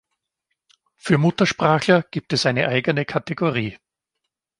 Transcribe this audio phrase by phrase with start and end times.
[0.95, 3.77] Für Muttersprachler gibt es eine eigene Kategorie.